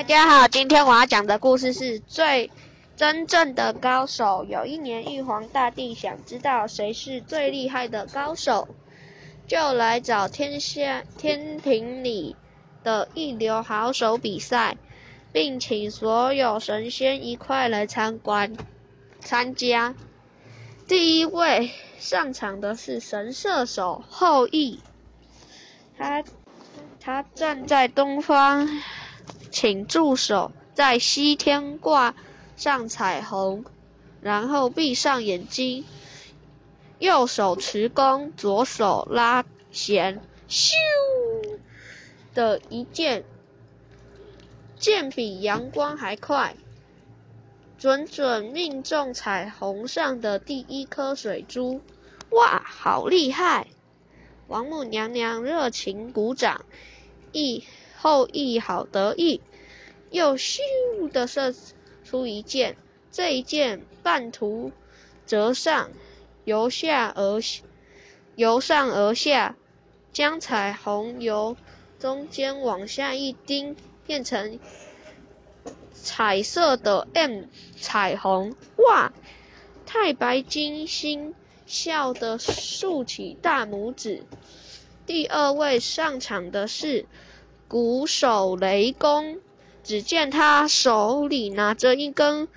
[0.00, 2.50] 大家好，今天我要讲的故事是最
[2.96, 4.46] 真正的高手。
[4.48, 8.68] 有一年，玉皇大帝想知道谁是最厉害的高手，
[9.46, 12.34] 就来找天下天庭里
[12.82, 14.78] 的一流好手比赛，
[15.32, 18.56] 并请所有神仙一块来参观
[19.20, 19.94] 参加。
[20.88, 24.80] 第一位上场的是神射手后羿，
[25.98, 26.24] 他
[26.98, 28.66] 他站在东方。
[29.50, 32.14] 请助手在西天挂
[32.56, 33.64] 上彩虹，
[34.20, 35.84] 然后闭上眼睛，
[36.98, 40.72] 右手持弓，左手拉弦，咻
[42.34, 43.24] 的一箭，
[44.78, 46.54] 箭比阳光还快，
[47.78, 51.80] 准准命中彩虹上的第一颗水珠。
[52.30, 53.66] 哇，好厉害！
[54.46, 56.64] 王母娘娘热情鼓掌。
[57.32, 57.64] 一。
[58.02, 59.42] 后羿好得意，
[60.10, 60.58] 又咻
[61.12, 61.54] 的射
[62.02, 62.78] 出一箭，
[63.12, 64.72] 这一箭半途
[65.26, 65.90] 折上，
[66.44, 67.38] 由下而
[68.36, 69.54] 由上而下，
[70.14, 71.58] 将彩虹由
[71.98, 74.58] 中间往下一钉，变成
[75.92, 77.42] 彩色的 M
[77.78, 78.54] 彩虹。
[78.78, 79.12] 哇！
[79.84, 81.34] 太白金星
[81.66, 84.24] 笑得竖起大拇指。
[85.04, 87.04] 第二位上场的是。
[87.70, 89.38] 鼓手雷公，
[89.84, 92.48] 只见他手里拿着一根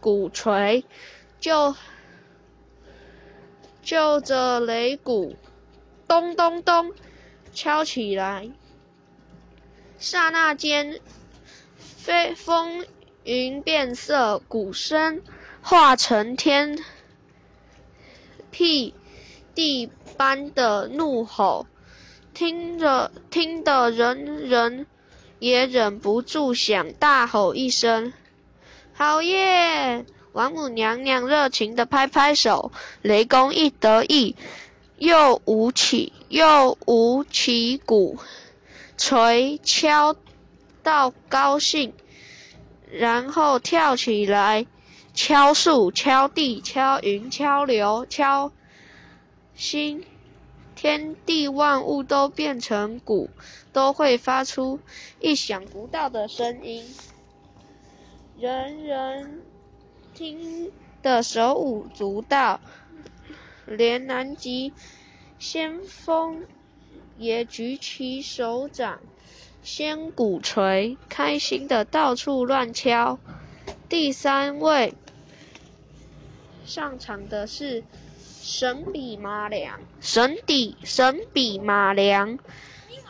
[0.00, 0.84] 鼓槌，
[1.38, 1.76] 就
[3.82, 5.36] 就着擂鼓，
[6.08, 6.94] 咚咚咚
[7.52, 8.48] 敲起来。
[9.98, 10.98] 刹那间，
[11.76, 12.86] 飞风
[13.24, 15.20] 云变色，鼓声
[15.60, 16.78] 化成天
[18.50, 18.94] 辟
[19.54, 21.66] 地般的怒吼。
[22.34, 24.86] 听着，听的人人
[25.38, 28.12] 也忍不住想大吼一声
[28.92, 30.04] ：“好耶！”
[30.34, 34.34] 王母娘娘热情的拍拍手，雷公一得意，
[34.98, 38.18] 又舞起又舞起鼓
[38.98, 40.16] 锤敲
[40.82, 41.92] 到高兴，
[42.90, 44.66] 然后跳起来
[45.14, 48.50] 敲树、敲地、敲云、敲流、敲
[49.54, 50.04] 星。
[50.84, 53.30] 天地万物都变成鼓，
[53.72, 54.80] 都会发出
[55.18, 56.84] 意想不到的声音，
[58.38, 59.40] 人人
[60.12, 62.60] 听得手舞足蹈，
[63.64, 64.74] 连南极
[65.38, 66.44] 先锋
[67.16, 69.00] 也举起手掌，
[69.62, 73.18] 掀鼓槌，开心的到处乱敲。
[73.88, 74.92] 第三位
[76.66, 77.82] 上场的是。
[78.46, 82.38] 神笔马良，神笔神笔马良，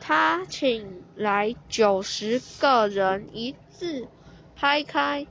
[0.00, 4.08] 他请来九十个人一字
[4.56, 5.26] 拍开，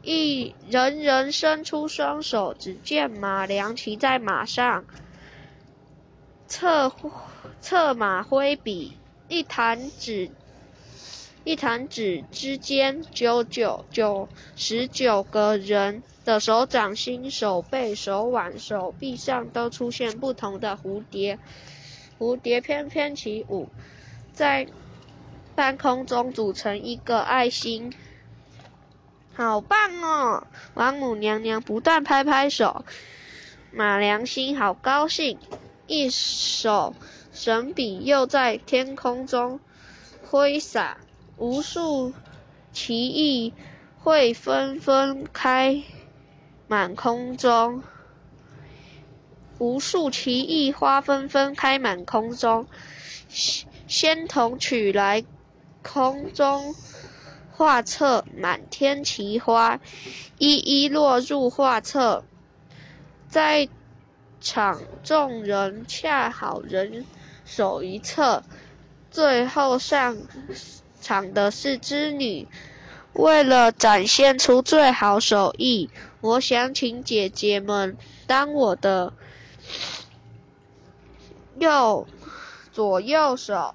[0.00, 4.86] 一人人伸出双手，只见马良骑在马上，
[6.48, 6.90] 策
[7.60, 8.96] 策马挥笔，
[9.28, 10.30] 一弹指。
[11.44, 21.38] 一弹指之间，九九九十九个人的手掌心、手背、手腕、手臂上都出现不同的蝴蝶，
[22.18, 23.68] 蝴蝶翩翩起舞，
[24.32, 24.66] 在
[25.54, 27.92] 半空中组成一个爱心，
[29.34, 30.46] 好棒哦！
[30.74, 32.84] 王母娘娘不断拍拍手，
[33.70, 35.38] 马良心好高兴，
[35.86, 36.94] 一手
[37.32, 39.60] 神笔又在天空中
[40.30, 40.96] 挥洒。
[41.36, 42.12] 无数
[42.72, 43.52] 奇异
[43.98, 45.82] 会纷纷开
[46.74, 47.84] 满空中，
[49.58, 52.66] 无数奇异花纷纷开满空中。
[53.86, 55.24] 仙童取来
[55.84, 56.74] 空中
[57.52, 59.78] 画册，满天奇花
[60.36, 62.24] 一一落入画册，
[63.28, 63.68] 在
[64.40, 67.06] 场众人恰好人
[67.44, 68.42] 手一册，
[69.12, 70.16] 最后上。
[71.00, 72.48] 场的是织女，
[73.14, 75.88] 为了展现出最好手艺，
[76.20, 77.96] 我想请姐姐们
[78.26, 79.12] 当我的
[81.58, 82.06] 右
[82.72, 83.74] 左右手。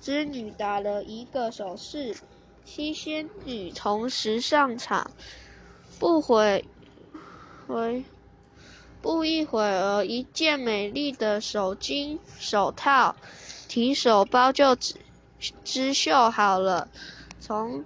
[0.00, 2.16] 织女打了一个手势，
[2.64, 5.12] 七仙女同时上场。
[6.00, 6.64] 不会，
[7.68, 8.04] 回
[9.00, 13.14] 不一会儿，一件美丽的手巾、手套、
[13.68, 14.96] 提手包就织。
[15.62, 16.88] 织绣好了，
[17.38, 17.84] 从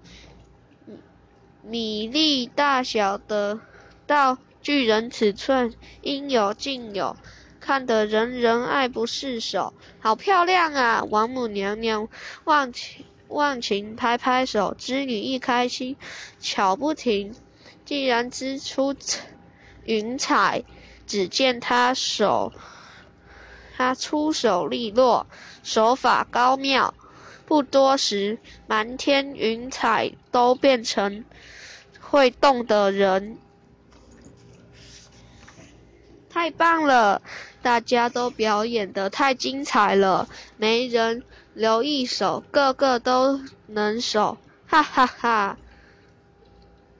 [1.68, 3.58] 米粒大小的
[4.06, 7.16] 到巨人尺寸，应有尽有，
[7.58, 9.74] 看得人人爱不释手。
[9.98, 11.02] 好漂亮啊！
[11.10, 12.08] 王母娘娘
[12.44, 15.96] 忘情忘情拍拍手，织女一开心，
[16.38, 17.34] 巧不停，
[17.84, 18.94] 竟然织出
[19.84, 20.62] 云彩。
[21.08, 22.52] 只见她手，
[23.76, 25.26] 她出手利落，
[25.64, 26.94] 手法高妙，
[27.46, 31.24] 不多时，满天云彩都变成
[32.00, 33.38] 会动的人。
[36.28, 37.22] 太棒了！
[37.62, 41.22] 大家都表演得太精彩了，没人
[41.54, 45.58] 留一手，个个都能手，哈哈哈！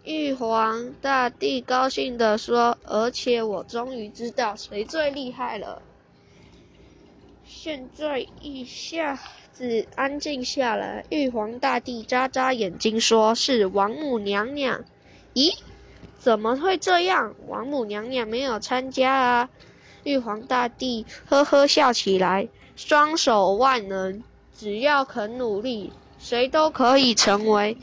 [0.04, 5.82] 玉皇大帝高兴地说：“而且我终于知道谁最厉害了。”
[7.48, 9.18] 现在一下
[9.52, 14.84] 子安静下来，玉皇大帝眨眨眼睛说：“是王母娘娘。”
[15.32, 15.56] 咦？
[16.18, 17.36] 怎么会这样？
[17.46, 19.48] 王母娘娘没有参加啊！
[20.02, 27.78] 玉皇大帝呵呵笑起来，双手万能，只要肯努力，谁都可以成为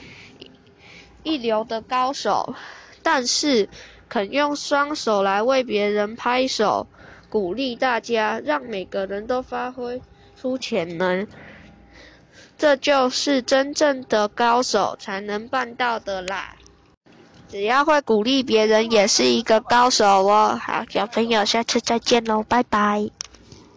[1.24, 2.54] 一流的高手。
[3.02, 3.70] 但是，
[4.10, 6.88] 肯用双手来为别人拍手，
[7.34, 10.00] 鼓励大家，让每个人都发挥
[10.40, 11.26] 出潜能，
[12.60, 16.56] 这就是真正的高手才能办到的啦！
[17.50, 20.60] 只要会鼓励别人，也是一个高手哦。
[20.62, 23.10] 好，小朋友，下次再见喽，拜拜。